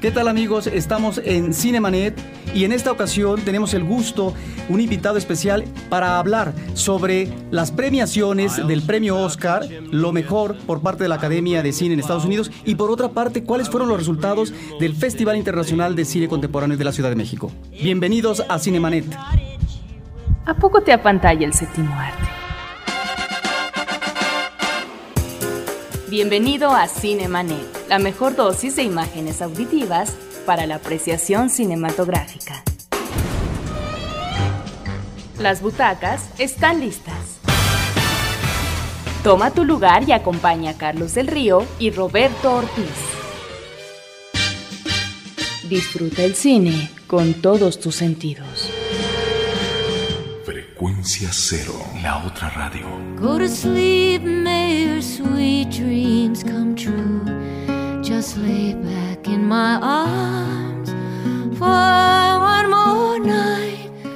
[0.00, 0.66] ¿Qué tal amigos?
[0.66, 2.18] Estamos en Cinemanet
[2.54, 4.32] y en esta ocasión tenemos el gusto,
[4.70, 11.02] un invitado especial para hablar sobre las premiaciones del premio Oscar, lo mejor por parte
[11.02, 13.98] de la Academia de Cine en Estados Unidos y por otra parte, cuáles fueron los
[13.98, 17.52] resultados del Festival Internacional de Cine Contemporáneo de la Ciudad de México.
[17.70, 19.04] Bienvenidos a Cinemanet.
[20.46, 22.39] ¿A poco te apantalla el séptimo arte?
[26.10, 30.12] Bienvenido a Cinemanet, la mejor dosis de imágenes auditivas
[30.44, 32.64] para la apreciación cinematográfica.
[35.38, 37.38] Las butacas están listas.
[39.22, 42.90] Toma tu lugar y acompaña a Carlos del Río y Roberto Ortiz.
[45.68, 48.79] Disfruta el cine con todos tus sentidos.
[51.00, 52.86] Frecuencia cero, la otra radio.
[53.16, 57.24] Go to sleep, may your sweet dreams come true.
[58.02, 60.90] Just lay back in my arms
[61.56, 62.19] for one more night.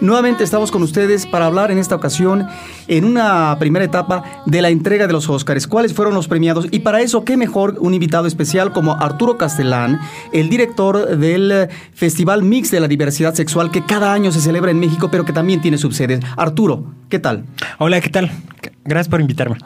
[0.05, 2.47] Nuevamente estamos con ustedes para hablar en esta ocasión,
[2.89, 5.67] en una primera etapa, de la entrega de los Óscares.
[5.67, 6.67] ¿Cuáles fueron los premiados?
[6.71, 9.99] Y para eso, qué mejor un invitado especial como Arturo Castellán,
[10.35, 14.79] el director del Festival Mix de la Diversidad Sexual que cada año se celebra en
[14.79, 16.21] México, pero que también tiene subsedes.
[16.37, 17.47] Arturo, ¿qué tal?
[17.79, 18.31] Hola, ¿qué tal?
[18.85, 19.57] Gracias por invitarme.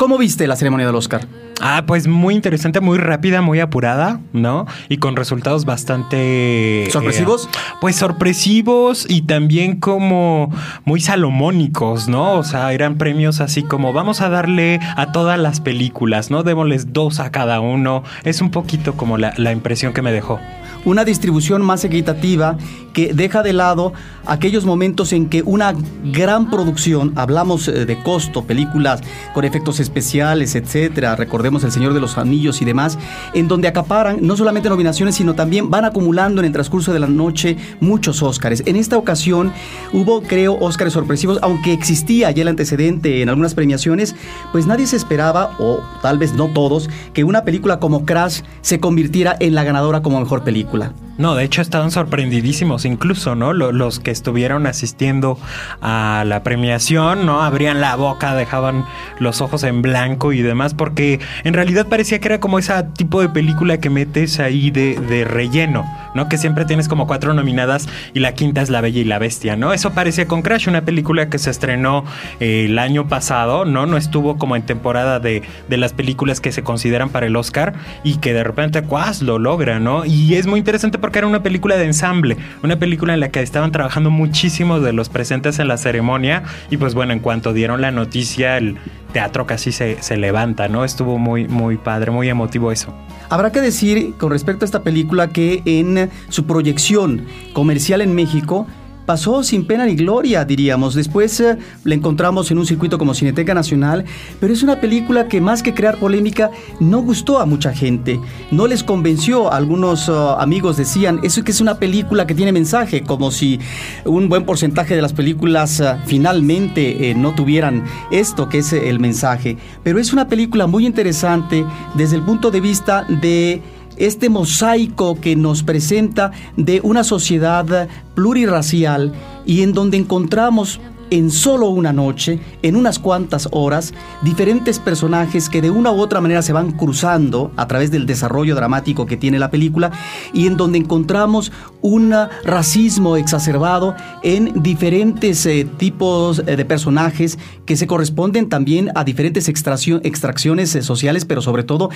[0.00, 1.26] ¿Cómo viste la ceremonia del Oscar?
[1.60, 4.66] Ah, pues muy interesante, muy rápida, muy apurada, ¿no?
[4.88, 6.88] Y con resultados bastante...
[6.90, 7.44] ¿Sorpresivos?
[7.44, 10.50] eh, pues sorpresivos y también como
[10.86, 12.32] muy salomónicos, ¿no?
[12.38, 16.44] O sea, eran premios así como vamos a darle a todas las películas, ¿no?
[16.44, 18.02] Démosles dos a cada uno.
[18.24, 20.40] Es un poquito como la, la impresión que me dejó.
[20.84, 22.56] Una distribución más equitativa
[22.92, 23.92] que deja de lado
[24.26, 29.00] aquellos momentos en que una gran producción, hablamos eh, de costo, películas
[29.34, 32.98] con efectos especiales, etcétera, recordemos El Señor de los Anillos y demás,
[33.34, 37.06] en donde acaparan no solamente nominaciones, sino también van acumulando en el transcurso de la
[37.06, 38.62] noche muchos Óscares.
[38.66, 39.52] En esta ocasión
[39.92, 44.14] hubo, creo, Óscares sorpresivos, aunque existía ya el antecedente en algunas premiaciones,
[44.52, 48.80] pues nadie se esperaba, o tal vez no todos, que una película como Crash se
[48.80, 50.69] convirtiera en la ganadora como mejor película.
[50.70, 53.52] 好了 No, de hecho estaban sorprendidísimos incluso, ¿no?
[53.52, 55.38] Lo- Los que estuvieron asistiendo
[55.82, 57.42] a la premiación, ¿no?
[57.42, 58.86] Abrían la boca, dejaban
[59.18, 63.20] los ojos en blanco y demás, porque en realidad parecía que era como ese tipo
[63.20, 66.26] de película que metes ahí de, de relleno, ¿no?
[66.30, 69.56] Que siempre tienes como cuatro nominadas y la quinta es La Bella y la Bestia,
[69.56, 69.74] ¿no?
[69.74, 72.04] Eso parecía con Crash, una película que se estrenó
[72.40, 73.84] eh, el año pasado, ¿no?
[73.84, 77.74] No estuvo como en temporada de, de las películas que se consideran para el Oscar
[78.04, 79.20] y que de repente, ¡cuas!
[79.20, 80.06] lo logra, ¿no?
[80.06, 83.40] Y es muy interesante porque era una película de ensamble, una película en la que
[83.40, 87.80] estaban trabajando muchísimos de los presentes en la ceremonia y pues bueno, en cuanto dieron
[87.80, 88.76] la noticia, el
[89.12, 90.84] teatro casi se, se levanta, ¿no?
[90.84, 92.94] Estuvo muy, muy padre, muy emotivo eso.
[93.28, 98.66] Habrá que decir con respecto a esta película que en su proyección comercial en México
[99.10, 100.94] pasó sin pena ni gloria, diríamos.
[100.94, 104.04] Después eh, la encontramos en un circuito como Cineteca Nacional,
[104.38, 108.20] pero es una película que más que crear polémica no gustó a mucha gente.
[108.52, 109.52] No les convenció.
[109.52, 113.58] Algunos eh, amigos decían, eso que es una película que tiene mensaje, como si
[114.04, 117.82] un buen porcentaje de las películas eh, finalmente eh, no tuvieran
[118.12, 119.56] esto que es el mensaje.
[119.82, 121.66] Pero es una película muy interesante
[121.96, 123.60] desde el punto de vista de
[124.00, 129.12] este mosaico que nos presenta de una sociedad plurirracial
[129.46, 135.60] y en donde encontramos en solo una noche, en unas cuantas horas, diferentes personajes que
[135.60, 139.38] de una u otra manera se van cruzando a través del desarrollo dramático que tiene
[139.38, 139.90] la película
[140.32, 141.52] y en donde encontramos
[141.82, 142.14] un
[142.44, 149.48] racismo exacerbado en diferentes eh, tipos eh, de personajes que se corresponden también a diferentes
[149.48, 151.90] extraccio- extracciones eh, sociales, pero sobre todo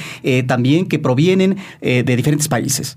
[0.46, 2.96] también que provienen de diferentes países.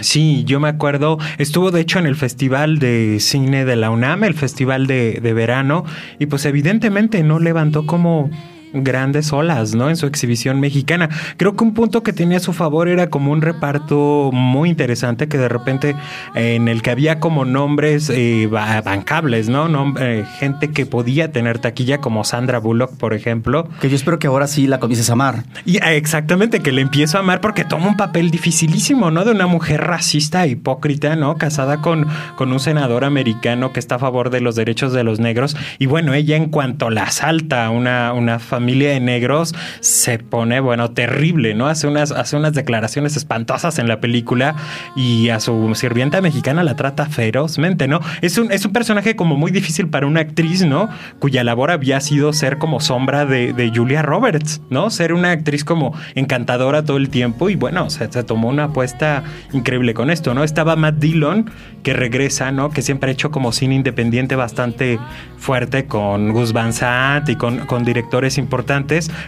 [0.00, 4.24] Sí, yo me acuerdo, estuvo de hecho en el Festival de Cine de la UNAM,
[4.24, 5.84] el Festival de, de Verano,
[6.18, 8.30] y pues evidentemente no levantó como
[8.72, 9.88] grandes olas, ¿no?
[9.90, 11.08] En su exhibición mexicana.
[11.36, 15.28] Creo que un punto que tenía a su favor era como un reparto muy interesante
[15.28, 15.96] que de repente
[16.34, 19.68] eh, en el que había como nombres eh, ba- bancables, ¿no?
[19.68, 23.68] Nom- eh, gente que podía tener taquilla como Sandra Bullock, por ejemplo.
[23.80, 25.44] Que yo espero que ahora sí la comiences a amar.
[25.64, 29.24] Y eh, exactamente, que le empiezo a amar porque toma un papel dificilísimo, ¿no?
[29.24, 31.36] De una mujer racista, e hipócrita, ¿no?
[31.36, 32.06] Casada con,
[32.36, 35.56] con un senador americano que está a favor de los derechos de los negros.
[35.78, 40.58] Y bueno, ella en cuanto la asalta una, una familia familia de negros se pone,
[40.58, 41.68] bueno, terrible, ¿no?
[41.68, 44.56] Hace unas, hace unas declaraciones espantosas en la película
[44.96, 48.00] y a su sirvienta mexicana la trata ferozmente, ¿no?
[48.20, 50.88] Es un, es un personaje como muy difícil para una actriz, ¿no?
[51.20, 54.90] Cuya labor había sido ser como sombra de, de Julia Roberts, ¿no?
[54.90, 59.22] Ser una actriz como encantadora todo el tiempo y bueno, se, tomó una apuesta
[59.52, 60.42] increíble con esto, ¿no?
[60.42, 61.48] Estaba Matt Dillon,
[61.84, 62.70] que regresa, ¿no?
[62.70, 64.98] Que siempre ha hecho como cine independiente bastante
[65.36, 68.47] fuerte con Gus Van Sant y con, con directores importantes,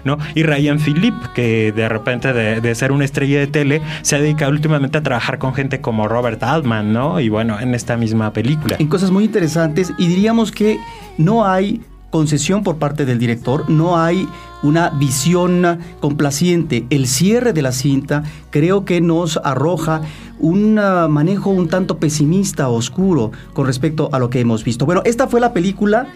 [0.05, 0.19] ¿no?
[0.35, 4.21] Y Ryan Phillip, que de repente de, de ser una estrella de tele, se ha
[4.21, 7.21] dedicado últimamente a trabajar con gente como Robert Altman, ¿no?
[7.21, 8.77] Y bueno, en esta misma película.
[8.79, 10.79] En cosas muy interesantes y diríamos que
[11.19, 11.81] no hay
[12.11, 14.29] concesión por parte del director, no hay
[14.63, 16.85] una visión complaciente.
[16.91, 20.03] El cierre de la cinta creo que nos arroja
[20.39, 24.87] un uh, manejo un tanto pesimista, oscuro con respecto a lo que hemos visto.
[24.87, 26.09] Bueno, esta fue la película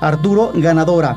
[0.00, 1.16] Arturo ganadora.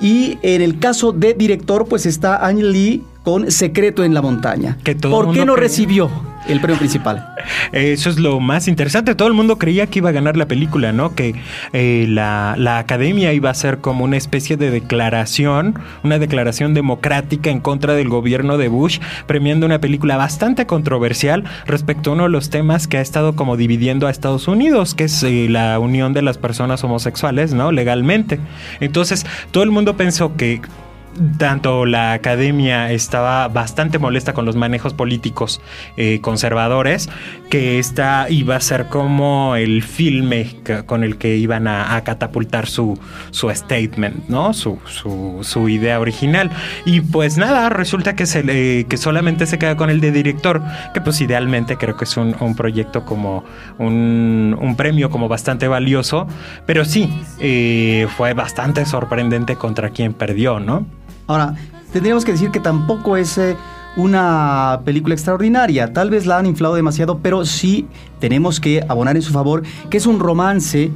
[0.00, 4.78] Y en el caso de director, pues está Ang Lee con Secreto en la Montaña.
[4.82, 6.10] Que todo ¿Por qué no cree- recibió
[6.48, 7.34] el premio principal?
[7.72, 9.14] Eso es lo más interesante.
[9.14, 11.14] Todo el mundo creía que iba a ganar la película, ¿no?
[11.14, 11.34] Que
[11.72, 17.50] eh, la, la academia iba a ser como una especie de declaración, una declaración democrática
[17.50, 22.28] en contra del gobierno de Bush, premiando una película bastante controversial respecto a uno de
[22.30, 26.12] los temas que ha estado como dividiendo a Estados Unidos, que es eh, la unión
[26.12, 27.72] de las personas homosexuales, ¿no?
[27.72, 28.38] Legalmente.
[28.80, 30.60] Entonces, todo el mundo pensó que
[31.38, 35.60] tanto la academia estaba bastante molesta con los manejos políticos
[35.96, 37.08] eh, conservadores,
[37.50, 40.56] que esta iba a ser como el filme
[40.86, 42.98] con el que iban a, catapultar su,
[43.30, 44.54] su statement, ¿no?
[44.54, 46.50] Su, su, su idea original.
[46.84, 50.62] Y pues nada, resulta que, se le- que solamente se queda con el de director,
[50.94, 53.44] que pues idealmente creo que es un, un proyecto como
[53.78, 56.26] un, un premio como bastante valioso,
[56.66, 60.86] pero sí, eh, fue bastante sorprendente contra quien perdió, ¿no?
[61.32, 61.54] Ahora,
[61.92, 63.56] tendríamos que decir que tampoco es eh,
[63.96, 65.92] una película extraordinaria.
[65.94, 67.86] Tal vez la han inflado demasiado, pero sí
[68.20, 70.90] tenemos que abonar en su favor que es un romance,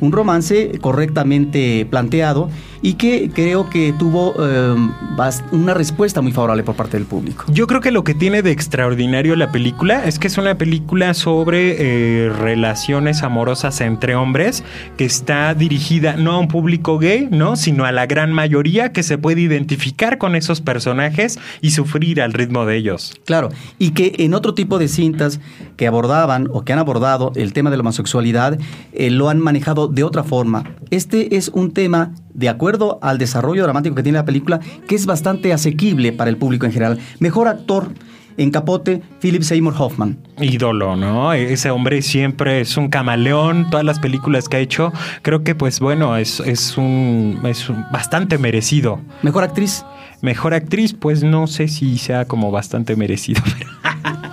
[0.00, 2.50] un romance correctamente planteado
[2.82, 4.74] y que creo que tuvo eh,
[5.16, 7.44] bast- una respuesta muy favorable por parte del público.
[7.48, 11.14] Yo creo que lo que tiene de extraordinario la película es que es una película
[11.14, 14.64] sobre eh, relaciones amorosas entre hombres
[14.96, 17.56] que está dirigida no a un público gay, ¿no?
[17.56, 22.32] Sino a la gran mayoría que se puede identificar con esos personajes y sufrir al
[22.32, 23.14] ritmo de ellos.
[23.24, 25.40] Claro, y que en otro tipo de cintas
[25.76, 28.58] que abordaban o que han abordado el tema de la homosexualidad,
[28.92, 30.64] eh, lo han manejado de otra forma.
[30.90, 35.06] Este es un tema, de acuerdo al desarrollo dramático que tiene la película, que es
[35.06, 36.98] bastante asequible para el público en general.
[37.18, 37.92] Mejor actor
[38.36, 40.16] en Capote, Philip Seymour Hoffman.
[40.40, 41.32] ídolo, ¿no?
[41.34, 44.92] Ese hombre siempre es un camaleón, todas las películas que ha hecho,
[45.22, 49.00] creo que pues bueno, es, es un es un- bastante merecido.
[49.22, 49.84] Mejor actriz,
[50.22, 53.42] Mejor actriz, pues no sé si sea como bastante merecido.
[53.58, 53.70] pero-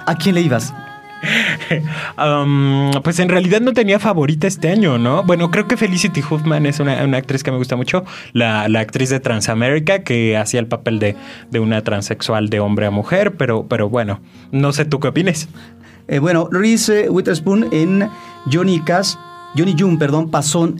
[0.05, 0.73] ¿a quién le ibas?
[3.03, 5.23] Pues en realidad no tenía favorita este año, ¿no?
[5.23, 8.03] Bueno, creo que Felicity Huffman es una, actriz que me gusta mucho,
[8.33, 11.15] la, la actriz de Transamérica que hacía el papel de,
[11.51, 14.19] de una transexual de hombre a mujer, pero, pero bueno,
[14.51, 15.47] no sé tú qué opines.
[16.07, 18.09] Eh, bueno, Reese Witherspoon en
[18.51, 19.15] Johnny Cash,
[19.57, 20.29] Johnny June, perdón,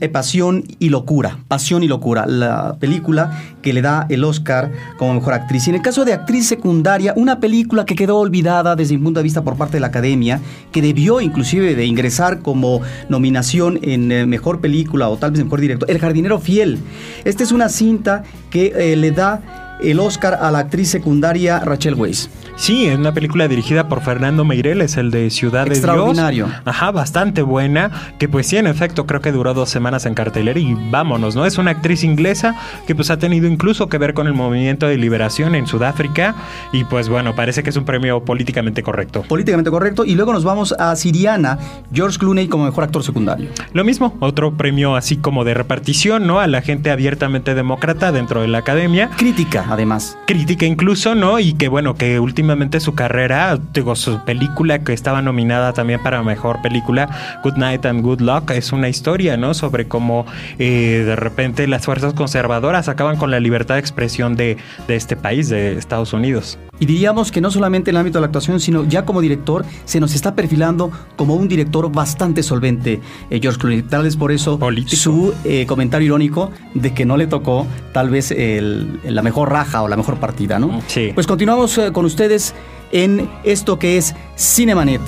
[0.00, 1.38] eh, Pasión y Locura.
[1.48, 5.66] Pasión y Locura, la película que le da el Oscar como mejor actriz.
[5.66, 9.18] Y en el caso de actriz secundaria, una película que quedó olvidada desde mi punto
[9.18, 10.40] de vista por parte de la academia,
[10.70, 15.60] que debió inclusive de ingresar como nominación en eh, mejor película o tal vez mejor
[15.60, 16.78] director, El jardinero fiel.
[17.24, 21.94] Esta es una cinta que eh, le da el Oscar a la actriz secundaria Rachel
[21.94, 22.28] Weisz.
[22.56, 25.78] Sí, es una película dirigida por Fernando Meireles, el de Ciudad de Dios.
[25.78, 26.48] Extraordinario.
[26.64, 27.90] Ajá, bastante buena.
[28.18, 31.46] Que pues sí, en efecto, creo que duró dos semanas en cartelera y vámonos, ¿no?
[31.46, 32.56] Es una actriz inglesa
[32.86, 36.34] que pues ha tenido incluso que ver con el movimiento de liberación en Sudáfrica.
[36.72, 39.22] Y pues bueno, parece que es un premio políticamente correcto.
[39.22, 40.04] políticamente correcto.
[40.04, 41.58] Y luego nos vamos a Siriana,
[41.92, 43.50] George Clooney como mejor actor secundario.
[43.72, 46.40] Lo mismo, otro premio así como de repartición, ¿no?
[46.40, 49.10] A la gente abiertamente demócrata dentro de la academia.
[49.16, 50.16] Crítica, además.
[50.26, 51.38] crítica incluso, ¿no?
[51.38, 56.22] Y que bueno, que últimamente su carrera, digo, su película que estaba nominada también para
[56.22, 57.08] mejor película,
[57.44, 59.54] Good Night and Good Luck, es una historia, ¿no?
[59.54, 60.26] Sobre cómo
[60.58, 64.56] eh, de repente las fuerzas conservadoras acaban con la libertad de expresión de,
[64.86, 66.58] de este país, de Estados Unidos.
[66.80, 69.64] Y diríamos que no solamente en el ámbito de la actuación, sino ya como director,
[69.84, 73.82] se nos está perfilando como un director bastante solvente, eh, George Clooney.
[73.82, 74.96] Tal vez por eso Político.
[74.96, 79.82] su eh, comentario irónico de que no le tocó tal vez el- la mejor raja
[79.82, 80.80] o la mejor partida, ¿no?
[80.86, 81.10] Sí.
[81.14, 82.54] Pues continuamos eh, con ustedes
[82.92, 85.00] en esto que es Cinemanet.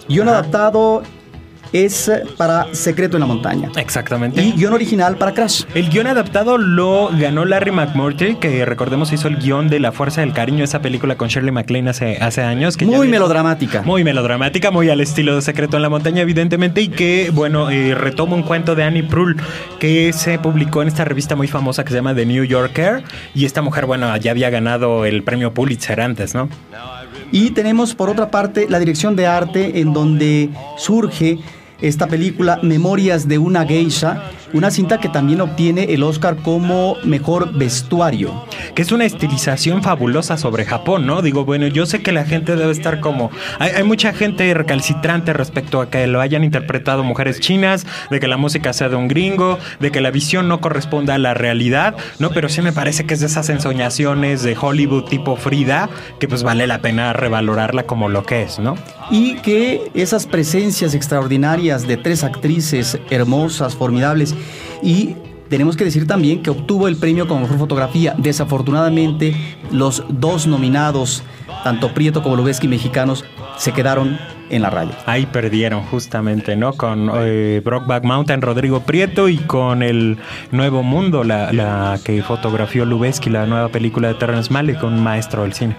[0.08, 1.02] Guión adaptado
[1.72, 3.70] es para Secreto en la Montaña.
[3.76, 4.42] Exactamente.
[4.42, 5.64] Y guion original para Crash.
[5.74, 10.20] El guion adaptado lo ganó Larry McMurtry, que recordemos hizo el guion de La Fuerza
[10.20, 12.76] del Cariño, esa película con Shirley MacLaine hace, hace años.
[12.76, 13.82] Que Muy melodramática.
[13.82, 17.94] Muy melodramática, muy al estilo de Secreto en la Montaña, evidentemente, y que, bueno, eh,
[17.94, 19.42] retoma un cuento de Annie Proulx
[19.78, 23.02] que se publicó en esta revista muy famosa que se llama The New Yorker,
[23.34, 26.48] y esta mujer, bueno, ya había ganado el premio Pulitzer antes, ¿no?
[27.30, 31.38] Y tenemos por otra parte la dirección de arte en donde surge
[31.80, 37.52] esta película Memorias de una geisha, una cinta que también obtiene el Oscar como mejor
[37.52, 38.44] vestuario.
[38.74, 41.22] Que es una estilización fabulosa sobre Japón, ¿no?
[41.22, 43.30] Digo, bueno, yo sé que la gente debe estar como...
[43.58, 48.28] Hay, hay mucha gente recalcitrante respecto a que lo hayan interpretado mujeres chinas, de que
[48.28, 51.96] la música sea de un gringo, de que la visión no corresponda a la realidad,
[52.18, 52.30] ¿no?
[52.30, 55.88] Pero sí me parece que es de esas ensoñaciones de Hollywood tipo Frida,
[56.18, 58.76] que pues vale la pena revalorarla como lo que es, ¿no?
[59.10, 64.34] Y que esas presencias extraordinarias de tres actrices hermosas, formidables,
[64.82, 65.16] y
[65.48, 68.14] tenemos que decir también que obtuvo el premio como mejor fotografía.
[68.18, 69.34] Desafortunadamente,
[69.70, 71.22] los dos nominados,
[71.64, 73.24] tanto Prieto como Lubeski mexicanos,
[73.56, 74.18] se quedaron
[74.50, 74.92] en la raya.
[75.06, 76.72] Ahí perdieron justamente, ¿no?
[76.74, 80.18] Con eh, Brockback Mountain, Rodrigo Prieto y con el
[80.52, 85.42] Nuevo Mundo, la, la que fotografió Lubeski, la nueva película de Terrence Malick, un maestro
[85.42, 85.76] del cine.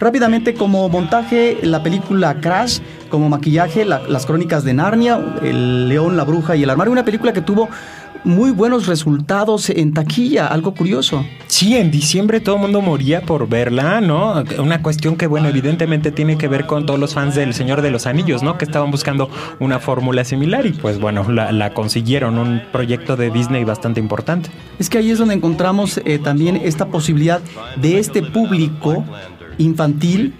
[0.00, 6.16] Rápidamente, como montaje, la película Crash, como maquillaje, la- las crónicas de Narnia, El León,
[6.16, 7.68] la Bruja y el Armario, una película que tuvo
[8.24, 11.24] muy buenos resultados en taquilla, algo curioso.
[11.46, 14.42] Sí, en diciembre todo el mundo moría por verla, ¿no?
[14.58, 17.90] Una cuestión que, bueno, evidentemente tiene que ver con todos los fans del Señor de
[17.90, 18.58] los Anillos, ¿no?
[18.58, 19.28] Que estaban buscando
[19.60, 24.50] una fórmula similar y pues bueno, la, la consiguieron, un proyecto de Disney bastante importante.
[24.78, 27.40] Es que ahí es donde encontramos eh, también esta posibilidad
[27.76, 29.04] de este público
[29.58, 30.34] infantil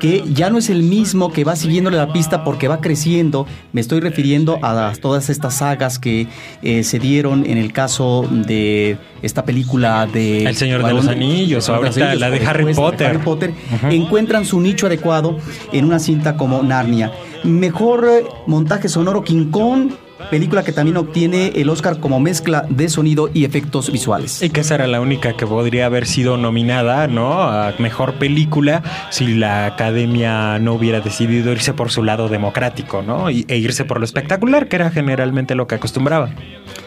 [0.00, 3.46] que ya no es el mismo que va siguiéndole la pista porque va creciendo.
[3.72, 6.28] Me estoy refiriendo a todas estas sagas que
[6.62, 11.68] eh, se dieron en el caso de esta película de El Señor de los Anillos,
[11.68, 13.06] ahorita Anillos, la de Harry Potter.
[13.08, 13.86] Harry Potter Ujú.
[13.88, 15.38] encuentran su nicho adecuado
[15.72, 17.12] en una cinta como Narnia.
[17.44, 19.90] Mejor eh, montaje sonoro King Kong,
[20.30, 24.42] película que también obtiene el Oscar como mezcla de sonido y efectos visuales.
[24.42, 27.42] Y que esa era la única que podría haber sido nominada, ¿no?
[27.42, 33.28] A mejor película si la academia no hubiera decidido irse por su lado democrático, ¿no?
[33.28, 36.30] E irse por lo espectacular, que era generalmente lo que acostumbraba.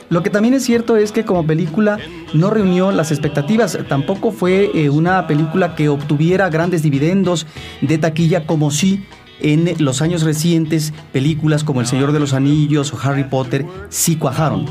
[0.10, 1.98] Lo que también es cierto es que como película
[2.34, 3.78] no reunió las expectativas.
[3.90, 7.46] Tampoco fue eh, una película que obtuviera grandes dividendos
[7.82, 9.06] de taquilla como sí
[9.40, 14.16] en los años recientes películas como El Señor de los Anillos o Harry Potter sí
[14.16, 14.66] cuajaron.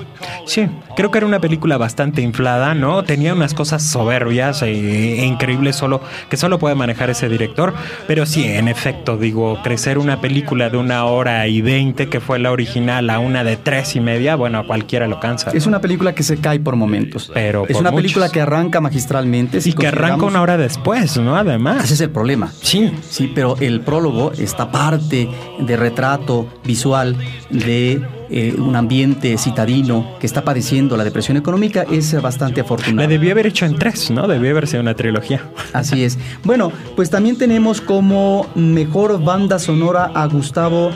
[0.47, 3.05] Sí, creo que era una película bastante inflada, ¿no?
[3.05, 7.75] Tenía unas cosas soberbias e, e increíbles solo que solo puede manejar ese director,
[8.09, 12.41] pero sí, en efecto, digo, crecer una película de una hora y veinte que fue
[12.41, 15.53] la original a una de tres y media, bueno, a cualquiera lo cansa.
[15.53, 17.31] Es una película que se cae por momentos.
[17.33, 18.03] Pero es por una muchos.
[18.03, 19.61] película que arranca magistralmente.
[19.61, 21.37] si y que arranca una hora después, ¿no?
[21.37, 21.85] Además.
[21.85, 22.51] Ese es el problema.
[22.63, 22.91] Sí.
[23.09, 27.15] Sí, pero el prólogo está esta parte de retrato visual
[27.51, 28.01] de
[28.31, 33.03] eh, un ambiente citadino que está padeciendo la depresión económica es bastante afortunado.
[33.03, 34.27] La debió haber hecho en tres, ¿no?
[34.27, 35.43] Debió haber sido una trilogía.
[35.73, 36.19] Así es.
[36.45, 40.91] Bueno, pues también tenemos como mejor banda sonora a Gustavo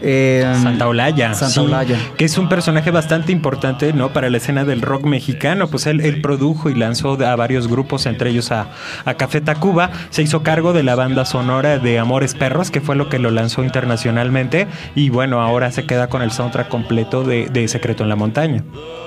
[0.00, 1.34] eh, Santa Olaya.
[1.34, 1.98] Santa sí, Olaya.
[2.16, 4.12] que es un personaje bastante importante, ¿no?
[4.12, 5.68] Para la escena del rock mexicano.
[5.68, 8.68] Pues él, él produjo y lanzó a varios grupos, entre ellos a,
[9.04, 9.90] a Café Tacuba.
[10.10, 13.30] Se hizo cargo de la banda sonora de Amores Perros, que fue lo que lo
[13.30, 14.66] lanzó internacionalmente.
[14.94, 18.62] Y bueno, ahora se queda con el soundtrack completo de, de Secreto en la Montaña.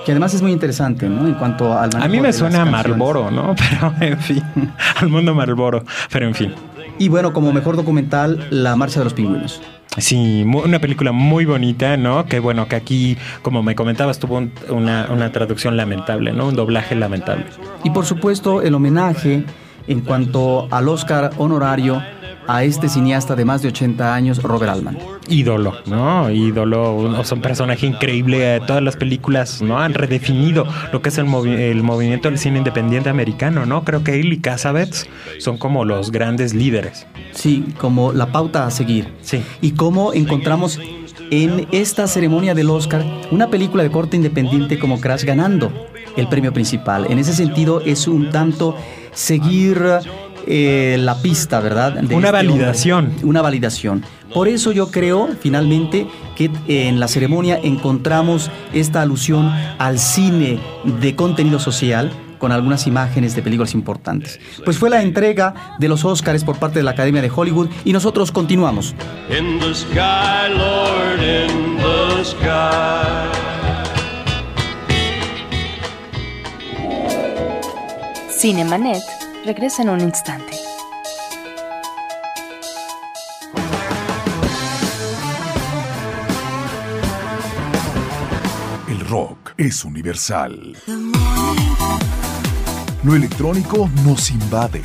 [0.05, 1.27] Que además es muy interesante, ¿no?
[1.27, 2.65] En cuanto al A mí me suena a.
[2.65, 3.55] Marlboro, ¿no?
[3.69, 4.43] Pero en fin,
[4.95, 5.83] al mundo Marlboro.
[6.11, 6.53] Pero en fin.
[6.99, 9.61] Y bueno, como mejor documental, La Marcha de los Pingüinos.
[9.97, 12.25] Sí, una película muy bonita, ¿no?
[12.25, 16.47] Que bueno, que aquí, como me comentabas, tuvo un- una, una traducción lamentable, ¿no?
[16.47, 17.45] Un doblaje lamentable.
[17.83, 19.43] Y por supuesto, el homenaje
[19.87, 22.01] en cuanto al Oscar honorario
[22.47, 24.97] a este cineasta de más de 80 años, Robert Altman.
[25.27, 26.29] Ídolo, ¿no?
[26.31, 28.55] Ídolo, o sea, un personaje increíble.
[28.55, 29.77] eh, Todas las películas, ¿no?
[29.79, 33.83] Han redefinido lo que es el, movi- el movimiento del cine independiente americano, ¿no?
[33.83, 35.07] Creo que él y Cassavetes
[35.39, 37.05] son como los grandes líderes.
[37.33, 39.13] Sí, como la pauta a seguir.
[39.21, 39.43] Sí.
[39.61, 40.79] Y cómo encontramos
[41.29, 45.71] en esta ceremonia del Oscar una película de corte independiente como Crash ganando
[46.15, 47.05] el premio principal.
[47.11, 48.75] En ese sentido es un tanto
[49.11, 49.79] seguir
[50.47, 51.93] eh, la pista, ¿verdad?
[51.93, 53.05] De Una este validación.
[53.07, 53.25] hombre.
[53.25, 54.03] Una validación.
[54.33, 60.59] Por eso yo creo finalmente que en la ceremonia encontramos esta alusión al cine
[61.01, 64.39] de contenido social con algunas imágenes de películas importantes.
[64.63, 67.93] Pues fue la entrega de los Oscars por parte de la Academia de Hollywood y
[67.93, 68.93] nosotros continuamos.
[69.29, 73.27] In the sky, Lord, in the sky.
[78.39, 79.16] Cinemanet
[79.47, 80.51] regresa en un instante.
[88.89, 90.75] El rock es universal.
[93.05, 94.81] Lo electrónico nos invade.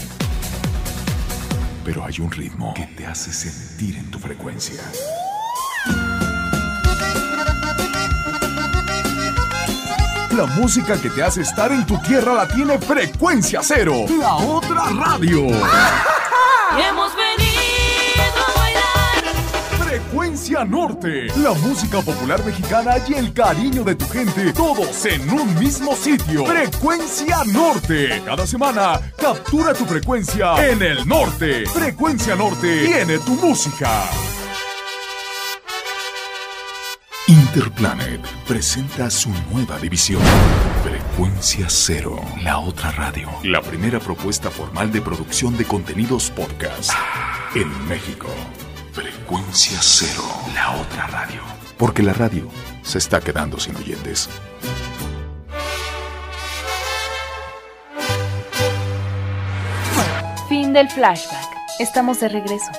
[1.85, 4.81] Pero hay un ritmo que te hace sentir en tu frecuencia.
[10.37, 14.85] La música que te hace estar en tu tierra la tiene Frecuencia Cero, la otra
[14.89, 15.41] radio.
[16.89, 19.35] Hemos venido a bailar.
[19.79, 25.55] Frecuencia Norte, la música popular mexicana y el cariño de tu gente, todos en un
[25.59, 26.47] mismo sitio.
[26.47, 28.23] Frecuencia Norte.
[28.25, 31.67] Cada semana, captura tu frecuencia en el norte.
[31.67, 34.09] Frecuencia Norte tiene tu música.
[37.29, 40.21] Interplanet presenta su nueva división.
[40.83, 43.29] Frecuencia Cero, la otra radio.
[43.45, 46.91] La primera propuesta formal de producción de contenidos podcast
[47.55, 48.27] en México.
[48.93, 51.43] Frecuencia Cero, la otra radio.
[51.79, 52.49] Porque la radio
[52.83, 54.29] se está quedando sin oyentes.
[60.49, 61.57] Fin del flashback.
[61.79, 62.73] Estamos de regreso.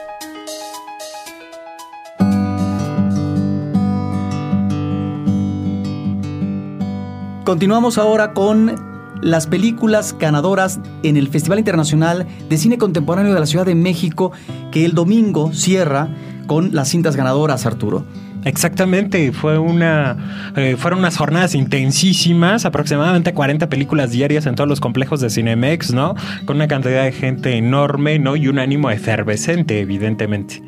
[7.44, 8.74] Continuamos ahora con
[9.22, 14.32] las películas ganadoras en el Festival Internacional de Cine Contemporáneo de la Ciudad de México,
[14.72, 16.08] que el domingo cierra
[16.48, 18.06] con las cintas ganadoras, Arturo.
[18.46, 24.80] Exactamente, fue una, eh, fueron unas jornadas intensísimas, aproximadamente 40 películas diarias en todos los
[24.80, 26.16] complejos de Cinemex, ¿no?
[26.46, 28.38] Con una cantidad de gente enorme, ¿no?
[28.38, 30.64] Y un ánimo efervescente, evidentemente.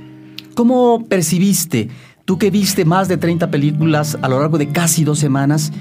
[0.56, 1.88] ¿Cómo percibiste,
[2.26, 5.72] tú que viste más de 30 películas a lo largo de casi dos semanas,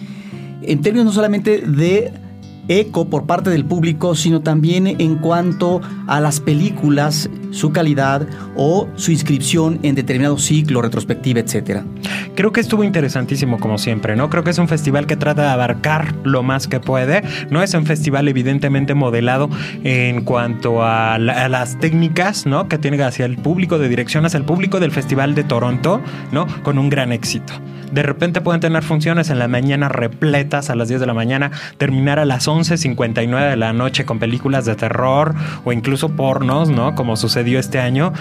[0.69, 2.13] en términos no solamente de
[2.69, 8.89] eco por parte del público, sino también en cuanto a las películas, su calidad o
[8.97, 11.85] su inscripción en determinado ciclo, retrospectiva, etcétera?
[12.37, 14.29] Creo que estuvo interesantísimo como siempre, ¿no?
[14.29, 17.23] Creo que es un festival que trata de abarcar lo más que puede.
[17.49, 19.49] No es un festival evidentemente modelado
[19.85, 22.67] en cuanto a, la- a las técnicas, ¿no?
[22.69, 26.01] Que tiene hacia el público, de dirección hacia el público del Festival de Toronto,
[26.33, 26.47] ¿no?
[26.65, 27.53] Con un gran éxito.
[27.93, 31.53] De repente pueden tener funciones en la mañana repletas a las 10 de la mañana,
[31.79, 36.97] terminar a las 11.59 de la noche con películas de terror o incluso pornos, ¿no?
[36.97, 38.13] Como sucedió este año,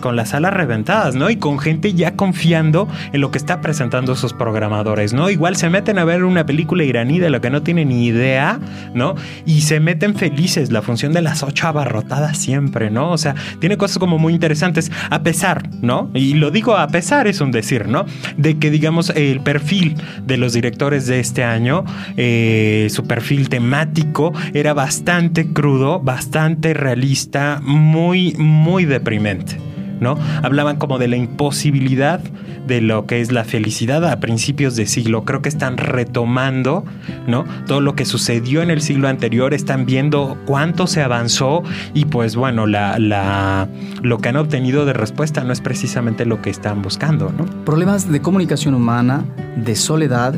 [0.00, 1.30] con las salas reventadas, ¿no?
[1.30, 5.30] Y con gente ya confiando en lo que está presentando sus programadores, ¿no?
[5.30, 8.58] Igual se meten a ver una película iraní de lo que no tienen ni idea,
[8.92, 9.14] ¿no?
[9.46, 13.10] Y se meten felices, la función de las 8 abarrotadas siempre, ¿no?
[13.10, 16.10] O sea, tiene cosas como muy interesantes, a pesar, ¿no?
[16.12, 18.04] Y lo digo a pesar, es un decir, ¿no?
[18.36, 19.96] De que, digamos, el perfil
[20.26, 21.84] de los directores de este año,
[22.16, 29.67] eh, su perfil temático, era bastante crudo, bastante realista, muy, muy deprimente.
[30.00, 30.18] ¿No?
[30.42, 32.20] Hablaban como de la imposibilidad
[32.66, 35.24] de lo que es la felicidad a principios de siglo.
[35.24, 36.84] Creo que están retomando,
[37.26, 37.44] ¿no?
[37.66, 41.62] Todo lo que sucedió en el siglo anterior, están viendo cuánto se avanzó
[41.94, 43.68] y pues bueno, la, la,
[44.02, 47.46] lo que han obtenido de respuesta no es precisamente lo que están buscando, ¿no?
[47.64, 49.24] Problemas de comunicación humana,
[49.56, 50.34] de soledad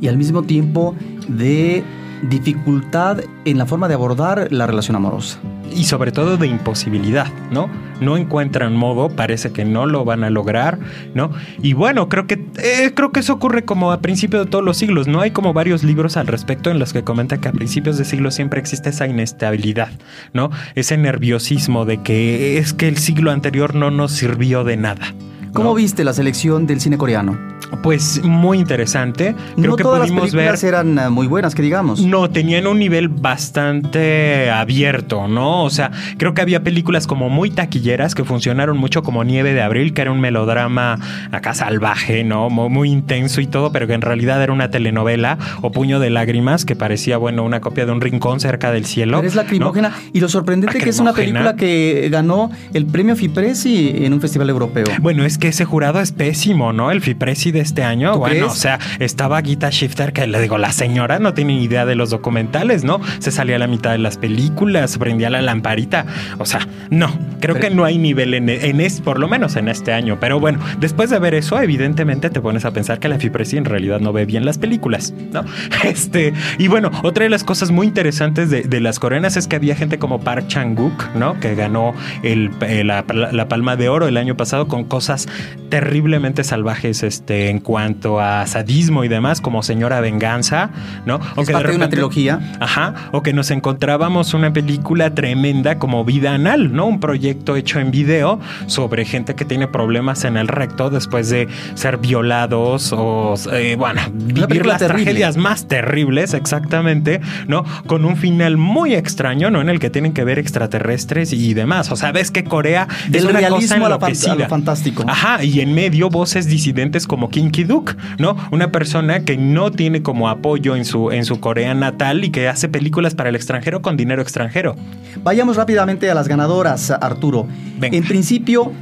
[0.00, 0.94] y al mismo tiempo
[1.28, 1.84] de
[2.22, 5.38] dificultad en la forma de abordar la relación amorosa.
[5.72, 7.70] Y sobre todo de imposibilidad, ¿no?
[8.00, 10.78] No encuentran modo, parece que no lo van a lograr,
[11.14, 11.30] ¿no?
[11.62, 14.76] Y bueno, creo que eh, creo que eso ocurre como a principios de todos los
[14.76, 15.20] siglos, ¿no?
[15.20, 18.32] Hay como varios libros al respecto en los que comenta que a principios de siglo
[18.32, 19.90] siempre existe esa inestabilidad,
[20.32, 20.50] ¿no?
[20.74, 25.14] Ese nerviosismo de que es que el siglo anterior no nos sirvió de nada.
[25.52, 27.36] ¿Cómo viste la selección del cine coreano?
[27.82, 29.34] Pues muy interesante.
[29.56, 30.20] Creo no que todas las ver.
[30.20, 32.00] películas eran eh, muy buenas, que digamos.
[32.04, 35.64] No, tenían un nivel bastante abierto, ¿no?
[35.64, 39.62] O sea, creo que había películas como muy taquilleras que funcionaron mucho como Nieve de
[39.62, 40.98] Abril, que era un melodrama
[41.32, 42.50] acá salvaje, ¿no?
[42.50, 46.10] Muy, muy intenso y todo, pero que en realidad era una telenovela o Puño de
[46.10, 49.18] Lágrimas, que parecía, bueno, una copia de un rincón cerca del cielo.
[49.18, 49.42] Pero es ¿no?
[49.42, 49.92] lacrimógena.
[50.12, 54.50] Y lo sorprendente que es una película que ganó el premio Fipresi en un festival
[54.50, 54.86] europeo.
[55.00, 56.90] Bueno, es que ese jurado es pésimo, ¿no?
[56.90, 58.12] El Fipresi de este año.
[58.14, 58.52] ¿Tú Bueno, crees?
[58.52, 61.94] o sea, estaba Gita Shifter, que le digo, la señora no tiene ni idea de
[61.94, 63.00] los documentales, ¿no?
[63.18, 66.06] Se salía a la mitad de las películas, prendía la lamparita.
[66.38, 67.08] O sea, no,
[67.40, 70.18] creo Pero- que no hay nivel en, en es, por lo menos en este año.
[70.20, 73.64] Pero bueno, después de ver eso, evidentemente te pones a pensar que la Fipresi en
[73.64, 75.44] realidad no ve bien las películas, ¿no?
[75.84, 79.56] Este, y bueno, otra de las cosas muy interesantes de, de las coreanas es que
[79.56, 81.38] había gente como Park Chang-wook, ¿no?
[81.40, 85.26] Que ganó el, eh, la, la Palma de Oro el año pasado con cosas
[85.68, 90.70] terriblemente salvajes este, en cuanto a sadismo y demás, como Señora Venganza,
[91.04, 91.20] ¿no?
[91.36, 92.40] O Es que parte de una trilogía.
[92.60, 96.86] Ajá, o que nos encontrábamos una película tremenda como Vida Anal, ¿no?
[96.86, 101.48] Un proyecto hecho en video sobre gente que tiene problemas en el recto después de
[101.74, 105.04] ser violados o, eh, bueno, vivir las terrible.
[105.04, 107.64] tragedias más terribles, exactamente, ¿no?
[107.86, 109.60] Con un final muy extraño, ¿no?
[109.60, 111.90] En el que tienen que ver extraterrestres y demás.
[111.90, 115.04] O sea, ves que Corea es Del una cosa realismo a la a lo fantástico.
[115.06, 118.36] Ajá, y en medio voces disidentes como Kim Ki-duk, ¿no?
[118.50, 122.48] Una persona que no tiene como apoyo en su, en su Corea natal y que
[122.48, 124.76] hace películas para el extranjero con dinero extranjero.
[125.24, 127.46] Vayamos rápidamente a las ganadoras, Arturo.
[127.78, 127.96] Venga.
[127.96, 128.72] En principio,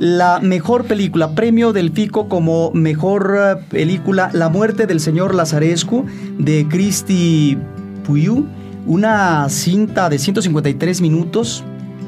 [0.00, 6.06] la mejor película, premio del FICO como mejor eh, película, La muerte del señor Lazarescu,
[6.38, 7.58] de Cristi
[8.06, 8.46] Puyu,
[8.86, 11.64] una cinta de 153 minutos,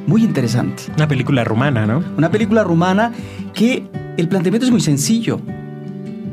[0.06, 0.84] muy interesante.
[0.96, 2.02] Una película rumana, ¿no?
[2.16, 3.12] Una película rumana
[3.52, 3.84] que
[4.16, 5.40] el planteamiento es muy sencillo.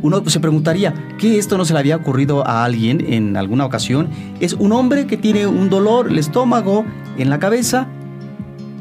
[0.01, 4.09] Uno se preguntaría, ¿qué esto no se le había ocurrido a alguien en alguna ocasión?
[4.39, 6.85] Es un hombre que tiene un dolor, el estómago,
[7.17, 7.88] en la cabeza,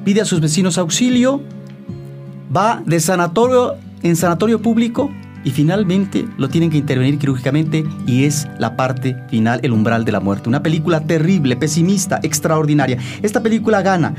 [0.04, 1.42] pide a sus vecinos auxilio,
[2.54, 5.10] va de sanatorio en sanatorio público
[5.44, 10.12] y finalmente lo tienen que intervenir quirúrgicamente y es la parte final, el umbral de
[10.12, 10.48] la muerte.
[10.48, 12.98] Una película terrible, pesimista, extraordinaria.
[13.22, 14.14] Esta película gana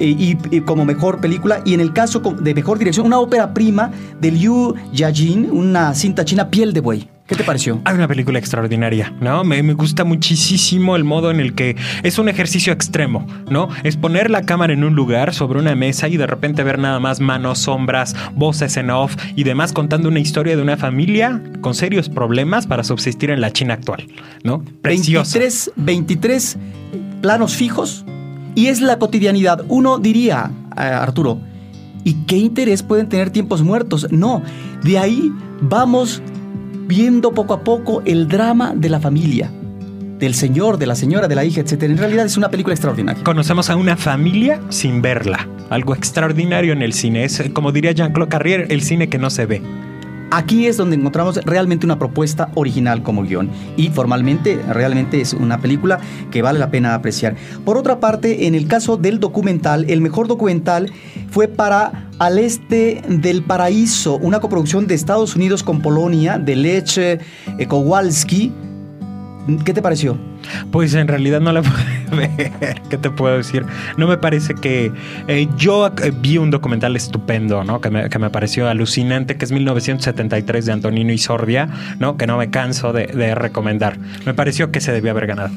[0.00, 3.90] y, y como mejor película y en el caso de mejor dirección, una ópera prima
[4.20, 7.16] de Liu Yajin, una cinta china Piel de Buey.
[7.26, 7.80] ¿Qué te pareció?
[7.84, 9.42] Hay una película extraordinaria, ¿no?
[9.42, 13.68] Me, me gusta muchísimo el modo en el que es un ejercicio extremo, ¿no?
[13.82, 17.00] Es poner la cámara en un lugar sobre una mesa y de repente ver nada
[17.00, 21.74] más manos, sombras, voces en off y demás contando una historia de una familia con
[21.74, 24.06] serios problemas para subsistir en la China actual,
[24.44, 24.64] ¿no?
[24.82, 25.36] Preciosa.
[25.40, 26.58] 23, 23
[27.22, 28.04] planos fijos
[28.56, 29.64] y es la cotidianidad.
[29.68, 31.38] Uno diría, eh, Arturo,
[32.02, 34.08] ¿y qué interés pueden tener tiempos muertos?
[34.10, 34.42] No,
[34.82, 36.20] de ahí vamos
[36.88, 39.52] viendo poco a poco el drama de la familia,
[40.18, 41.82] del señor, de la señora, de la hija, etc.
[41.84, 43.22] En realidad es una película extraordinaria.
[43.22, 45.46] Conocemos a una familia sin verla.
[45.68, 47.24] Algo extraordinario en el cine.
[47.24, 49.62] Es, como diría Jean-Claude Carrier, el cine que no se ve.
[50.36, 55.62] Aquí es donde encontramos realmente una propuesta original como guion y formalmente realmente es una
[55.62, 55.98] película
[56.30, 57.36] que vale la pena apreciar.
[57.64, 60.92] Por otra parte, en el caso del documental, el mejor documental
[61.30, 66.98] fue para Al Este del Paraíso, una coproducción de Estados Unidos con Polonia, de Lech
[66.98, 67.18] eh,
[67.66, 68.52] Kowalski.
[69.64, 70.18] ¿Qué te pareció?
[70.70, 71.62] Pues en realidad no la
[72.10, 72.80] pude ver.
[72.88, 73.64] ¿Qué te puedo decir?
[73.96, 74.92] No me parece que.
[75.28, 77.80] eh, yo eh, vi un documental estupendo, ¿no?
[77.80, 82.16] Que me, que me pareció alucinante, que es 1973 de Antonino Isordia, ¿no?
[82.16, 83.98] Que no me canso de, de recomendar.
[84.24, 85.50] Me pareció que se debió haber ganado.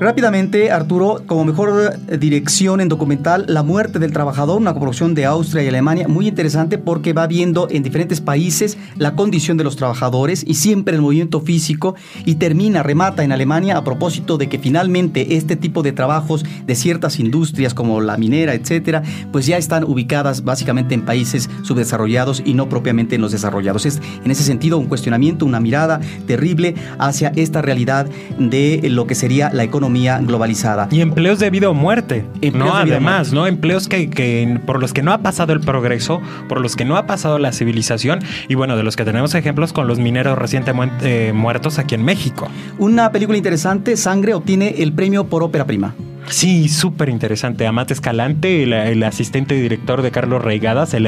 [0.00, 5.24] Rápidamente, Arturo, como mejor eh, dirección en documental, La muerte del trabajador, una coproducción de
[5.24, 9.74] Austria y Alemania, muy interesante porque va viendo en diferentes países la condición de los
[9.74, 14.60] trabajadores y siempre el movimiento físico y termina, remata en Alemania a propósito de que
[14.60, 19.82] finalmente este tipo de trabajos de ciertas industrias como la minera, etcétera, pues ya están
[19.82, 23.84] ubicadas básicamente en países subdesarrollados y no propiamente en los desarrollados.
[23.84, 28.06] Es en ese sentido un cuestionamiento, una mirada terrible hacia esta realidad
[28.38, 30.88] de lo que sería la economía globalizada.
[30.90, 32.76] Y empleos de vida o muerte, Empleos ¿no?
[32.76, 33.46] Además, ¿no?
[33.46, 36.96] Empleos que, que por los que no ha pasado el progreso, por los que no
[36.96, 41.28] ha pasado la civilización y bueno, de los que tenemos ejemplos con los mineros recientemente
[41.28, 42.48] eh, muertos aquí en México.
[42.78, 45.94] Una película interesante, Sangre, obtiene el premio por ópera prima.
[46.30, 47.66] Sí, súper interesante.
[47.66, 51.04] Amate Escalante, el, asistente director de Carlos Reigadas, el,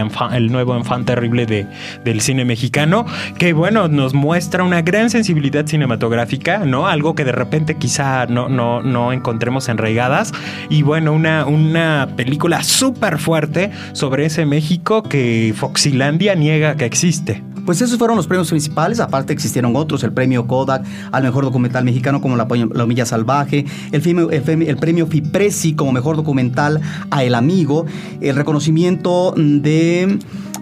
[0.50, 1.66] nuevo enfant terrible de,
[2.04, 3.04] del cine mexicano,
[3.38, 6.88] que bueno, nos muestra una gran sensibilidad cinematográfica, ¿no?
[6.88, 10.32] Algo que de repente quizá no, no, no encontremos en Reigadas.
[10.70, 17.42] Y bueno, una, una película súper fuerte sobre ese México que Foxilandia niega que existe.
[17.64, 21.84] Pues esos fueron los premios principales, aparte existieron otros, el premio Kodak al mejor documental
[21.84, 27.86] mexicano como La, Humilla Salvaje, el, el premio Fipresi como mejor documental a El Amigo,
[28.20, 30.18] el reconocimiento de,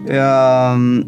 [0.07, 1.03] um,